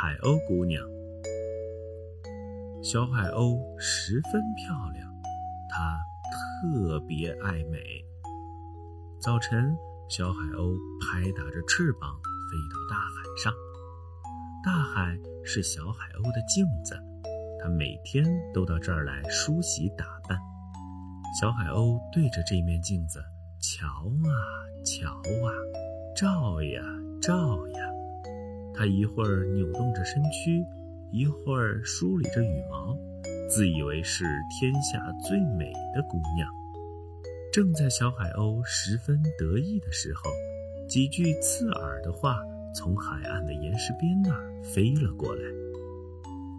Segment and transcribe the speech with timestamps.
[0.00, 0.82] 海鸥姑娘。
[2.82, 5.06] 小海鸥十分漂亮，
[5.68, 5.98] 它
[6.32, 7.78] 特别爱美。
[9.20, 9.76] 早晨，
[10.08, 12.18] 小海鸥拍打着翅膀
[12.48, 13.52] 飞到大海上。
[14.64, 16.98] 大海是小海鸥的镜子，
[17.62, 20.38] 它每天都到这儿来梳洗打扮。
[21.38, 23.22] 小海鸥对着这面镜子
[23.60, 24.32] 瞧啊
[24.82, 25.52] 瞧啊，
[26.16, 26.82] 照呀
[27.20, 27.89] 照呀。
[28.80, 30.64] 它一会儿扭动着身躯，
[31.12, 32.96] 一会儿梳理着羽毛，
[33.46, 34.98] 自以为是天下
[35.28, 36.48] 最美的姑娘。
[37.52, 40.30] 正在小海鸥十分得意的时候，
[40.88, 42.38] 几句刺耳的话。
[42.72, 45.42] 从海岸的岩石边那儿飞了过来。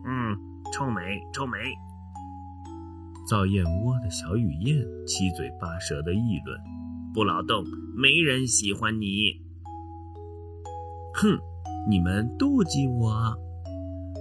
[0.05, 0.37] 嗯，
[0.73, 1.01] 臭美，
[1.31, 1.57] 臭美！
[3.29, 6.59] 造燕窝的小雨燕七嘴八舌的议论
[7.15, 7.63] ：“不劳动，
[7.95, 9.41] 没人喜欢你。”
[11.15, 11.39] 哼，
[11.87, 13.35] 你们妒忌我！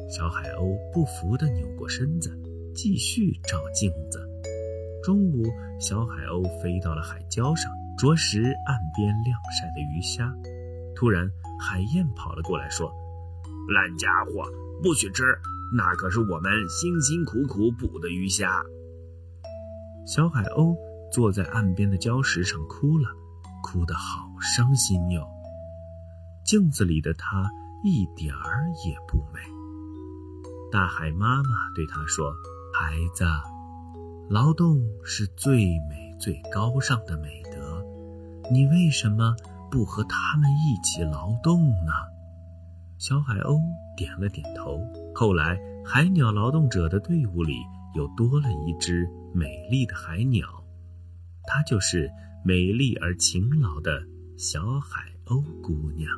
[0.08, 2.30] 小海鸥不服的扭过身子，
[2.74, 4.18] 继续照镜子。
[5.04, 5.44] 中午，
[5.78, 10.32] 小海鸥飞到了海礁上，啄食岸边晾晒的鱼虾。
[10.96, 12.90] 突然，海燕跑了过来，说
[13.68, 14.42] ：“烂家伙，
[14.82, 15.22] 不许吃！
[15.76, 18.62] 那可是我们辛辛苦苦捕的鱼虾。”
[20.06, 20.74] 小海鸥
[21.12, 23.10] 坐在岸边的礁石上哭了，
[23.62, 25.28] 哭得好伤心哟。
[26.50, 27.48] 镜子里的她
[27.84, 29.38] 一点儿也不美。
[30.72, 32.34] 大海妈妈对她说
[32.74, 33.24] ：“孩子，
[34.28, 37.84] 劳动是最美最高尚的美德，
[38.50, 39.36] 你为什么？”
[39.70, 41.92] 不和他们一起劳动呢？
[42.98, 43.60] 小海鸥
[43.96, 44.80] 点了点头。
[45.14, 45.56] 后来，
[45.86, 47.54] 海鸟劳动者的队伍里
[47.94, 50.48] 又多了一只美丽的海鸟，
[51.44, 52.10] 她就是
[52.44, 54.02] 美丽而勤劳的
[54.36, 56.10] 小海鸥姑娘。